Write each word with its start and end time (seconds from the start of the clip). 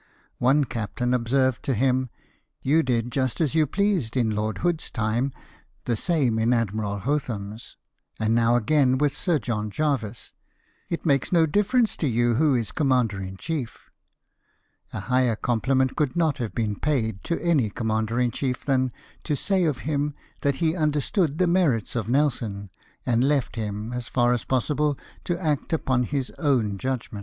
One 0.39 0.63
captain 0.63 1.13
observed 1.13 1.61
to 1.65 1.75
him:" 1.75 2.09
You 2.69 2.81
did 2.81 3.11
just 3.11 3.39
as 3.39 3.53
you 3.53 3.67
pleased 3.67 4.17
in 4.17 4.31
Lord 4.31 4.57
Hood's 4.65 4.89
time, 4.89 5.31
the 5.85 5.95
same 5.95 6.39
in 6.39 6.53
Admiral 6.53 6.97
Hotham's, 6.97 7.77
and 8.19 8.33
now 8.33 8.55
again 8.55 8.97
with 8.97 9.15
Sir 9.15 9.37
John 9.37 9.69
Jervis: 9.69 10.33
it 10.89 11.05
makes 11.05 11.31
no 11.31 11.45
diflerence 11.45 11.95
to 11.97 12.07
you 12.07 12.33
who 12.33 12.55
is 12.55 12.71
commander 12.71 13.21
in 13.21 13.37
chief" 13.37 13.91
A 14.91 15.01
higher 15.01 15.35
compliment 15.35 15.95
could 15.95 16.15
not 16.15 16.39
have 16.39 16.55
been 16.55 16.79
paid 16.79 17.23
to 17.25 17.39
any 17.39 17.69
commander 17.69 18.19
in 18.19 18.31
chief 18.31 18.65
than 18.65 18.91
to 19.23 19.35
say 19.35 19.65
of 19.65 19.81
him 19.85 20.15
that 20.41 20.55
he 20.55 20.75
understood 20.75 21.37
the 21.37 21.45
merits 21.45 21.95
of 21.95 22.09
Nelson, 22.09 22.71
and 23.05 23.23
left 23.23 23.55
him, 23.55 23.93
as 23.93 24.07
far 24.07 24.33
as 24.33 24.45
possible, 24.45 24.97
to 25.25 25.39
act 25.39 25.71
upon 25.71 26.05
his 26.05 26.31
own 26.39 26.79
judg 26.79 27.13
ment. 27.13 27.19